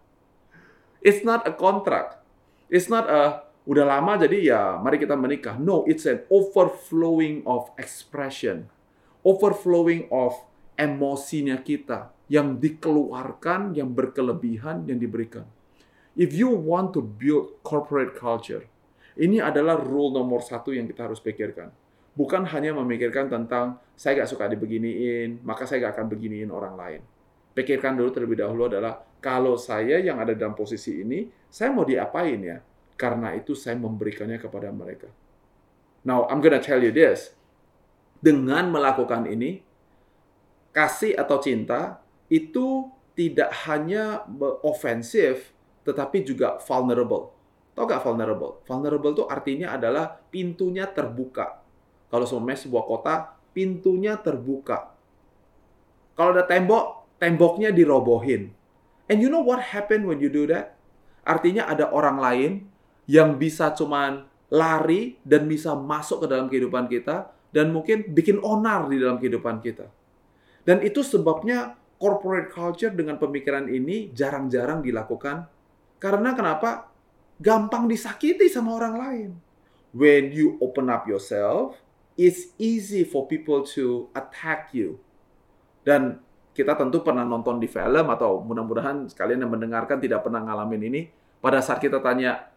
It's 0.99 1.21
not 1.21 1.45
a 1.45 1.53
contract. 1.53 2.19
It's 2.67 2.89
not 2.89 3.05
a 3.07 3.47
udah 3.69 3.85
lama 3.85 4.17
jadi 4.17 4.37
ya 4.49 4.61
mari 4.81 4.97
kita 4.97 5.13
menikah. 5.13 5.61
No, 5.61 5.85
it's 5.85 6.09
an 6.09 6.25
overflowing 6.33 7.45
of 7.45 7.69
expression. 7.77 8.65
Overflowing 9.21 10.09
of 10.09 10.33
emosinya 10.79 11.59
kita 11.59 12.15
yang 12.31 12.57
dikeluarkan, 12.57 13.75
yang 13.75 13.91
berkelebihan, 13.91 14.87
yang 14.87 14.97
diberikan. 14.97 15.43
If 16.17 16.33
you 16.33 16.49
want 16.49 16.93
to 16.97 17.01
build 17.01 17.61
corporate 17.61 18.17
culture, 18.17 18.65
ini 19.19 19.43
adalah 19.43 19.77
rule 19.77 20.15
nomor 20.15 20.41
satu 20.41 20.73
yang 20.73 20.87
kita 20.89 21.05
harus 21.05 21.21
pikirkan. 21.21 21.69
Bukan 22.17 22.47
hanya 22.49 22.73
memikirkan 22.75 23.29
tentang 23.29 23.77
saya 23.93 24.23
gak 24.23 24.31
suka 24.31 24.49
dibeginiin, 24.49 25.43
maka 25.45 25.67
saya 25.69 25.87
gak 25.87 25.99
akan 25.99 26.07
beginiin 26.09 26.49
orang 26.49 26.75
lain. 26.75 27.01
Pikirkan 27.53 27.99
dulu 27.99 28.09
terlebih 28.15 28.39
dahulu 28.39 28.71
adalah 28.71 29.03
kalau 29.19 29.59
saya 29.59 29.99
yang 29.99 30.17
ada 30.17 30.31
dalam 30.31 30.55
posisi 30.55 31.03
ini, 31.03 31.27
saya 31.51 31.69
mau 31.75 31.83
diapain 31.83 32.39
ya? 32.39 32.57
Karena 32.95 33.35
itu 33.35 33.55
saya 33.55 33.75
memberikannya 33.75 34.39
kepada 34.39 34.71
mereka. 34.71 35.07
Now, 36.03 36.27
I'm 36.31 36.39
gonna 36.39 36.63
tell 36.63 36.79
you 36.79 36.91
this. 36.95 37.35
Dengan 38.19 38.71
melakukan 38.71 39.27
ini, 39.27 39.63
kasih 40.71 41.15
atau 41.15 41.39
cinta 41.39 42.03
itu 42.31 42.87
tidak 43.15 43.51
hanya 43.67 44.23
ofensif, 44.63 45.51
tetapi 45.83 46.23
juga 46.27 46.59
vulnerable. 46.63 47.31
Tahu 47.75 47.85
gak 47.87 48.03
vulnerable? 48.03 48.59
Vulnerable 48.67 49.11
itu 49.15 49.23
artinya 49.29 49.75
adalah 49.75 50.19
pintunya 50.27 50.83
terbuka. 50.89 51.63
Kalau 52.11 52.25
semuanya 52.27 52.59
sebuah 52.59 52.83
kota, 52.83 53.13
pintunya 53.55 54.19
terbuka. 54.19 54.91
Kalau 56.17 56.35
ada 56.35 56.43
tembok, 56.43 57.15
temboknya 57.21 57.71
dirobohin. 57.71 58.51
And 59.07 59.23
you 59.23 59.31
know 59.31 59.41
what 59.41 59.63
happen 59.63 60.03
when 60.03 60.19
you 60.19 60.27
do 60.27 60.43
that? 60.51 60.75
Artinya 61.23 61.69
ada 61.71 61.87
orang 61.89 62.17
lain 62.19 62.51
yang 63.09 63.39
bisa 63.39 63.71
cuman 63.73 64.27
lari 64.49 65.17
dan 65.21 65.45
bisa 65.45 65.77
masuk 65.77 66.25
ke 66.25 66.27
dalam 66.29 66.49
kehidupan 66.49 66.89
kita 66.89 67.31
dan 67.49 67.73
mungkin 67.73 68.09
bikin 68.13 68.41
onar 68.41 68.89
di 68.89 68.97
dalam 69.01 69.17
kehidupan 69.17 69.61
kita. 69.61 69.89
Dan 70.65 70.85
itu 70.85 71.01
sebabnya 71.01 71.77
corporate 71.97 72.53
culture 72.53 72.93
dengan 72.93 73.17
pemikiran 73.17 73.65
ini 73.69 74.13
jarang-jarang 74.13 74.85
dilakukan 74.85 75.49
karena 75.99 76.31
kenapa? 76.33 76.87
Gampang 77.39 77.87
disakiti 77.87 78.47
sama 78.51 78.75
orang 78.75 78.95
lain. 78.99 79.29
When 79.95 80.31
you 80.35 80.59
open 80.59 80.91
up 80.91 81.07
yourself, 81.07 81.79
it's 82.19 82.51
easy 82.59 83.07
for 83.07 83.27
people 83.27 83.63
to 83.79 84.11
attack 84.11 84.75
you. 84.75 84.99
Dan 85.83 86.19
kita 86.51 86.75
tentu 86.75 86.99
pernah 86.99 87.23
nonton 87.23 87.59
di 87.59 87.71
film 87.71 88.11
atau 88.11 88.43
mudah-mudahan 88.43 89.07
sekalian 89.07 89.47
yang 89.47 89.51
mendengarkan 89.55 90.03
tidak 90.03 90.27
pernah 90.27 90.43
ngalamin 90.43 90.91
ini. 90.91 91.01
Pada 91.39 91.63
saat 91.63 91.79
kita 91.79 92.03
tanya, 92.03 92.51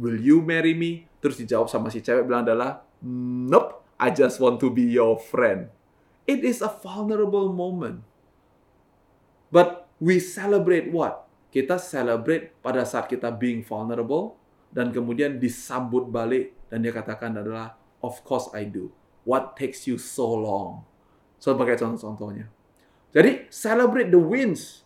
will 0.00 0.16
you 0.16 0.40
marry 0.40 0.72
me? 0.72 1.04
Terus 1.20 1.36
dijawab 1.36 1.68
sama 1.68 1.92
si 1.92 2.00
cewek 2.00 2.24
bilang 2.24 2.48
adalah, 2.48 2.80
nope, 3.04 3.84
I 4.00 4.08
just 4.08 4.40
want 4.40 4.60
to 4.64 4.72
be 4.72 4.88
your 4.88 5.20
friend. 5.20 5.68
It 6.24 6.40
is 6.40 6.64
a 6.64 6.72
vulnerable 6.72 7.52
moment. 7.52 8.00
But 9.52 9.84
we 10.00 10.18
celebrate 10.18 10.88
what? 10.88 11.23
Kita 11.54 11.78
celebrate 11.78 12.50
pada 12.58 12.82
saat 12.82 13.06
kita 13.06 13.30
being 13.30 13.62
vulnerable 13.62 14.34
dan 14.74 14.90
kemudian 14.90 15.38
disambut 15.38 16.10
balik 16.10 16.50
dan 16.66 16.82
dia 16.82 16.90
katakan 16.90 17.30
adalah 17.38 17.78
of 18.02 18.18
course 18.26 18.50
I 18.50 18.66
do. 18.66 18.90
What 19.22 19.54
takes 19.54 19.86
you 19.86 19.94
so 20.02 20.26
long? 20.34 20.82
So, 21.38 21.54
sebagai 21.54 21.78
contoh-contohnya. 21.78 22.50
Jadi 23.14 23.46
celebrate 23.54 24.10
the 24.10 24.18
wins. 24.18 24.82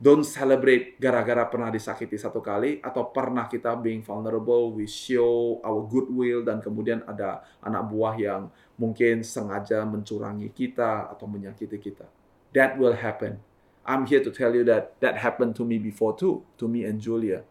Don't 0.00 0.24
celebrate 0.24 0.96
gara-gara 1.00 1.44
pernah 1.48 1.68
disakiti 1.72 2.16
satu 2.16 2.40
kali 2.40 2.80
atau 2.80 3.12
pernah 3.12 3.48
kita 3.48 3.76
being 3.76 4.00
vulnerable, 4.00 4.72
we 4.72 4.88
show 4.88 5.60
our 5.60 5.84
goodwill 5.84 6.40
dan 6.40 6.60
kemudian 6.60 7.04
ada 7.04 7.44
anak 7.60 7.84
buah 7.88 8.16
yang 8.16 8.42
mungkin 8.80 9.20
sengaja 9.20 9.84
mencurangi 9.84 10.52
kita 10.52 11.12
atau 11.12 11.28
menyakiti 11.28 11.76
kita. 11.76 12.08
That 12.56 12.80
will 12.80 12.96
happen. 12.96 13.44
I'm 13.84 14.04
here 14.06 14.20
to 14.22 14.30
tell 14.30 14.52
you 14.52 14.62
that 14.68 14.96
that 15.00 15.18
happened 15.20 15.56
to 15.58 15.64
me 15.64 15.80
before 15.80 16.14
too, 16.14 16.44
to 16.60 16.68
me 16.68 16.84
and 16.84 17.00
Julia. 17.00 17.42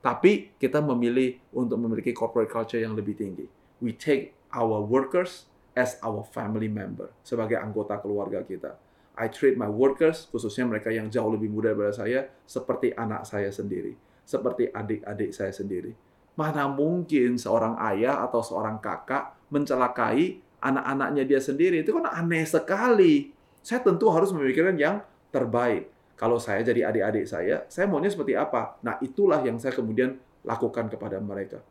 Tapi 0.00 0.56
kita 0.56 0.80
memilih 0.80 1.40
untuk 1.52 1.76
memiliki 1.76 2.16
corporate 2.16 2.48
culture 2.48 2.80
yang 2.80 2.96
lebih 2.96 3.16
tinggi. 3.16 3.44
We 3.80 3.96
take 3.96 4.32
our 4.52 4.80
workers 4.80 5.48
as 5.76 6.00
our 6.00 6.24
family 6.24 6.68
member, 6.68 7.12
sebagai 7.24 7.60
anggota 7.60 8.00
keluarga 8.00 8.44
kita 8.44 8.76
I 9.20 9.28
treat 9.28 9.60
my 9.60 9.68
workers, 9.68 10.24
khususnya 10.32 10.64
mereka 10.64 10.88
yang 10.88 11.12
jauh 11.12 11.28
lebih 11.28 11.52
muda 11.52 11.76
daripada 11.76 11.92
saya, 11.92 12.32
seperti 12.48 12.96
anak 12.96 13.28
saya 13.28 13.52
sendiri, 13.52 13.92
seperti 14.24 14.72
adik-adik 14.72 15.36
saya 15.36 15.52
sendiri. 15.52 15.92
Mana 16.38 16.64
mungkin 16.72 17.36
seorang 17.36 17.76
ayah 17.92 18.24
atau 18.24 18.40
seorang 18.40 18.80
kakak 18.80 19.36
mencelakai 19.52 20.40
anak-anaknya 20.64 21.28
dia 21.28 21.40
sendiri? 21.42 21.84
Itu 21.84 22.00
kan 22.00 22.08
aneh 22.08 22.48
sekali. 22.48 23.36
Saya 23.60 23.84
tentu 23.84 24.08
harus 24.08 24.32
memikirkan 24.32 24.80
yang 24.80 25.04
terbaik. 25.30 25.90
Kalau 26.18 26.36
saya 26.36 26.60
jadi 26.60 26.92
adik-adik 26.92 27.24
saya, 27.24 27.64
saya 27.72 27.88
maunya 27.88 28.12
seperti 28.12 28.36
apa? 28.36 28.76
Nah, 28.84 29.00
itulah 29.00 29.40
yang 29.40 29.56
saya 29.56 29.72
kemudian 29.72 30.20
lakukan 30.44 30.92
kepada 30.92 31.16
mereka. 31.16 31.64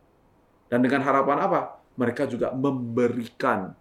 Dan 0.70 0.82
dengan 0.82 1.06
harapan 1.06 1.38
apa? 1.46 1.82
Mereka 1.94 2.26
juga 2.26 2.50
memberikan 2.54 3.78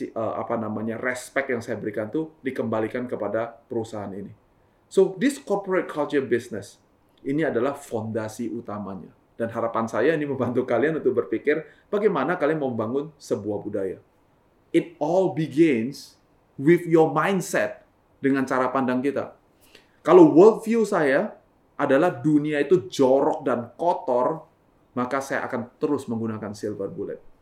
uh, 0.00 0.34
apa 0.38 0.54
namanya 0.58 0.98
respect 0.98 1.52
yang 1.52 1.62
saya 1.62 1.78
berikan 1.78 2.10
tuh 2.10 2.34
dikembalikan 2.42 3.06
kepada 3.06 3.50
perusahaan 3.66 4.10
ini. 4.10 4.32
So 4.92 5.16
this 5.16 5.40
corporate 5.40 5.88
culture 5.88 6.24
business 6.24 6.82
ini 7.22 7.46
adalah 7.46 7.78
fondasi 7.78 8.50
utamanya. 8.50 9.14
Dan 9.38 9.48
harapan 9.48 9.86
saya 9.88 10.12
ini 10.14 10.26
membantu 10.26 10.66
kalian 10.70 10.98
untuk 11.00 11.24
berpikir 11.24 11.64
bagaimana 11.88 12.36
kalian 12.36 12.60
membangun 12.60 13.14
sebuah 13.16 13.58
budaya. 13.62 13.98
It 14.72 14.96
all 14.98 15.36
begins 15.36 16.16
with 16.56 16.84
your 16.88 17.12
mindset 17.12 17.81
dengan 18.22 18.46
cara 18.46 18.70
pandang 18.70 19.02
kita. 19.02 19.34
Kalau 20.06 20.30
worldview 20.30 20.86
saya 20.86 21.34
adalah 21.74 22.14
dunia 22.14 22.62
itu 22.62 22.86
jorok 22.86 23.42
dan 23.42 23.74
kotor, 23.74 24.46
maka 24.94 25.18
saya 25.18 25.42
akan 25.50 25.74
terus 25.82 26.06
menggunakan 26.06 26.54
silver 26.54 26.86
bullet 26.86 27.32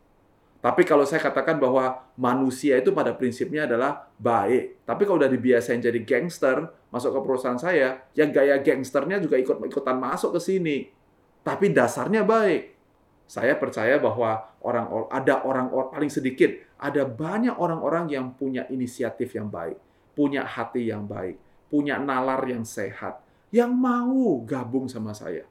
tapi 0.60 0.84
kalau 0.84 1.08
saya 1.08 1.24
katakan 1.24 1.56
bahwa 1.56 2.04
manusia 2.20 2.76
itu 2.76 2.92
pada 2.92 3.16
prinsipnya 3.16 3.64
adalah 3.64 4.12
baik. 4.20 4.84
Tapi 4.84 5.08
kalau 5.08 5.16
udah 5.16 5.32
dibiasain 5.32 5.80
jadi 5.80 5.96
gangster, 6.04 6.68
masuk 6.92 7.16
ke 7.16 7.20
perusahaan 7.24 7.56
saya, 7.56 8.04
yang 8.12 8.28
gaya 8.28 8.60
gangsternya 8.60 9.24
juga 9.24 9.40
ikut-ikutan 9.40 9.96
masuk 9.96 10.36
ke 10.36 10.40
sini. 10.44 10.92
Tapi 11.40 11.72
dasarnya 11.72 12.28
baik. 12.28 12.76
Saya 13.24 13.56
percaya 13.56 13.96
bahwa 13.96 14.52
orang 14.60 15.08
ada 15.08 15.40
orang, 15.48 15.72
orang 15.72 15.88
paling 15.96 16.12
sedikit, 16.12 16.52
ada 16.76 17.08
banyak 17.08 17.56
orang-orang 17.56 18.12
yang 18.12 18.36
punya 18.36 18.68
inisiatif 18.68 19.32
yang 19.32 19.48
baik, 19.48 19.80
punya 20.14 20.46
hati 20.46 20.90
yang 20.90 21.06
baik, 21.06 21.38
punya 21.70 21.98
nalar 21.98 22.42
yang 22.46 22.66
sehat, 22.66 23.22
yang 23.54 23.70
mau 23.74 24.40
gabung 24.42 24.86
sama 24.86 25.14
saya. 25.14 25.46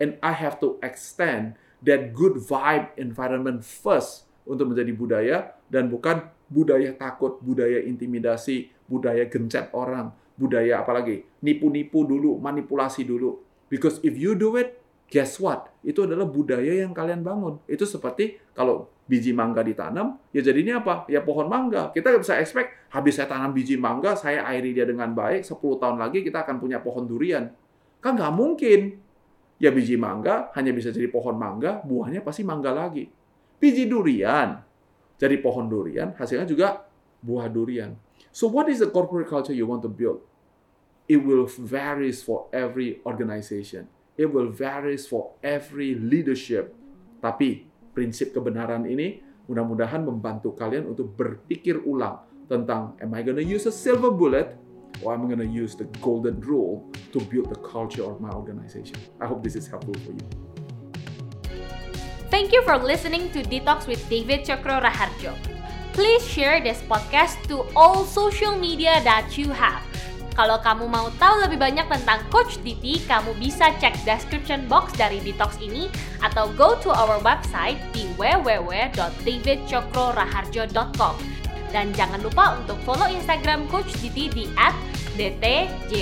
And 0.00 0.18
I 0.20 0.34
have 0.34 0.58
to 0.64 0.80
extend 0.82 1.54
that 1.84 2.16
good 2.16 2.40
vibe 2.40 2.92
environment 2.98 3.62
first 3.62 4.26
untuk 4.44 4.72
menjadi 4.74 4.92
budaya 4.92 5.36
dan 5.70 5.88
bukan 5.88 6.28
budaya 6.48 6.92
takut, 6.96 7.40
budaya 7.40 7.80
intimidasi, 7.80 8.72
budaya 8.88 9.24
gencet 9.28 9.72
orang, 9.72 10.12
budaya 10.36 10.82
apalagi 10.82 11.24
nipu-nipu 11.40 12.04
dulu, 12.04 12.36
manipulasi 12.40 13.06
dulu. 13.06 13.40
Because 13.72 13.98
if 14.04 14.14
you 14.14 14.36
do 14.36 14.54
it, 14.60 14.78
guess 15.08 15.40
what? 15.40 15.72
Itu 15.80 16.04
adalah 16.04 16.28
budaya 16.28 16.84
yang 16.84 16.92
kalian 16.92 17.24
bangun. 17.24 17.60
Itu 17.64 17.88
seperti 17.88 18.40
kalau 18.52 18.90
biji 19.04 19.36
mangga 19.36 19.60
ditanam, 19.60 20.16
ya 20.32 20.40
jadinya 20.40 20.80
apa? 20.80 21.04
Ya 21.12 21.20
pohon 21.20 21.46
mangga. 21.46 21.92
Kita 21.92 22.08
nggak 22.08 22.22
bisa 22.24 22.40
expect, 22.40 22.88
habis 22.88 23.20
saya 23.20 23.28
tanam 23.28 23.52
biji 23.52 23.76
mangga, 23.76 24.16
saya 24.16 24.44
airi 24.48 24.72
dia 24.72 24.88
dengan 24.88 25.12
baik, 25.12 25.44
10 25.44 25.60
tahun 25.60 25.96
lagi 26.00 26.24
kita 26.24 26.44
akan 26.44 26.56
punya 26.56 26.80
pohon 26.80 27.04
durian. 27.04 27.52
Kan 28.00 28.16
nggak 28.16 28.32
mungkin. 28.32 28.80
Ya 29.62 29.70
biji 29.70 29.94
mangga 29.94 30.50
hanya 30.58 30.74
bisa 30.74 30.90
jadi 30.90 31.06
pohon 31.06 31.38
mangga, 31.38 31.78
buahnya 31.86 32.26
pasti 32.26 32.42
mangga 32.42 32.74
lagi 32.74 33.06
biji 33.64 33.88
durian. 33.88 34.60
Jadi 35.16 35.40
pohon 35.40 35.70
durian, 35.72 36.12
hasilnya 36.20 36.44
juga 36.44 36.84
buah 37.24 37.48
durian. 37.48 37.96
So 38.28 38.50
what 38.52 38.68
is 38.68 38.84
the 38.84 38.90
corporate 38.92 39.30
culture 39.30 39.56
you 39.56 39.64
want 39.64 39.80
to 39.86 39.88
build? 39.88 40.20
It 41.08 41.24
will 41.24 41.48
varies 41.48 42.20
for 42.20 42.52
every 42.52 43.00
organization. 43.08 43.88
It 44.20 44.28
will 44.28 44.52
varies 44.52 45.08
for 45.08 45.32
every 45.40 45.96
leadership. 45.96 46.76
Tapi 47.24 47.64
prinsip 47.94 48.34
kebenaran 48.34 48.84
ini 48.84 49.22
mudah-mudahan 49.46 50.02
membantu 50.02 50.52
kalian 50.52 50.90
untuk 50.90 51.14
berpikir 51.14 51.80
ulang 51.86 52.20
tentang 52.50 52.98
am 53.00 53.14
I 53.14 53.22
gonna 53.22 53.44
use 53.44 53.64
a 53.64 53.72
silver 53.72 54.10
bullet 54.10 54.58
or 55.00 55.14
am 55.14 55.24
I 55.24 55.32
gonna 55.32 55.48
use 55.48 55.78
the 55.78 55.88
golden 56.02 56.42
rule 56.42 56.90
to 57.14 57.22
build 57.30 57.48
the 57.48 57.60
culture 57.62 58.04
of 58.04 58.20
my 58.20 58.34
organization. 58.34 58.98
I 59.22 59.26
hope 59.30 59.40
this 59.46 59.56
is 59.56 59.70
helpful 59.70 59.96
for 60.04 60.12
you. 60.12 60.26
Thank 62.34 62.50
you 62.50 62.66
for 62.66 62.76
listening 62.76 63.30
to 63.30 63.46
Detox 63.46 63.86
with 63.86 64.02
David 64.10 64.42
Chokro 64.42 64.82
Raharjo. 64.82 65.38
Please 65.94 66.26
share 66.26 66.58
this 66.58 66.82
podcast 66.90 67.38
to 67.46 67.62
all 67.78 68.02
social 68.02 68.58
media 68.58 68.98
that 69.06 69.38
you 69.38 69.54
have. 69.54 69.93
Kalau 70.34 70.58
kamu 70.58 70.90
mau 70.90 71.06
tahu 71.22 71.46
lebih 71.46 71.62
banyak 71.62 71.86
tentang 71.86 72.18
Coach 72.26 72.58
DT, 72.66 73.06
kamu 73.06 73.38
bisa 73.38 73.70
cek 73.78 74.02
description 74.02 74.66
box 74.66 74.90
dari 74.98 75.22
Detox 75.22 75.62
ini 75.62 75.86
atau 76.26 76.50
go 76.58 76.74
to 76.82 76.90
our 76.90 77.22
website 77.22 77.78
di 77.94 78.10
www.davidcokroraharjo.com. 78.18 81.14
Dan 81.70 81.94
jangan 81.94 82.18
lupa 82.22 82.54
untuk 82.58 82.78
follow 82.82 83.06
Instagram 83.06 83.70
Coach 83.70 83.94
DT 84.02 84.34
di 84.34 84.50
@dtjokr.or. 85.14 85.94